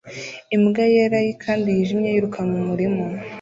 [0.55, 3.03] Imbwa yera kandi yijimye yiruka mu murima